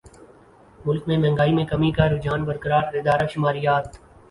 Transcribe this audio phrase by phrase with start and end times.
[0.79, 3.97] ملک میں مہنگائی میں کمی کا رجحان برقرار ادارہ شماریات